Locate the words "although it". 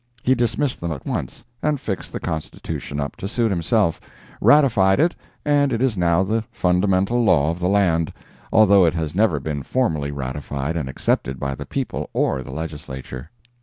8.51-8.95